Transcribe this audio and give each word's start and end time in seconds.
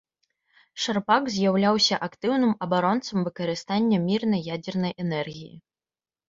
Шарпак 0.85 1.23
з'яўляўся 1.35 1.99
актыўным 2.07 2.53
абаронцам 2.67 3.17
выкарыстання 3.27 4.01
мірнай 4.07 4.41
ядзернай 4.55 4.93
энергіі. 5.07 5.55